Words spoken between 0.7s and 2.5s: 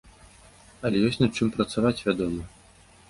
Але ёсць над чым працаваць, вядома!